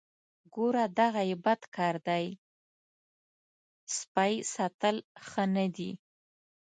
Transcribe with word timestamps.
ګوره 0.55 0.85
دغه 0.99 1.21
یې 1.29 1.35
بد 1.45 1.61
کار 1.75 1.95
دی 2.07 2.25
سپی 3.95 4.33
ساتل 4.55 4.95
ښه 5.27 5.43
نه 5.55 5.65
دي. 5.75 5.91